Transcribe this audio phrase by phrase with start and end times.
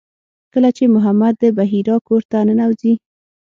[0.53, 2.93] کله چې محمد د بحیرا کور ته ننوځي.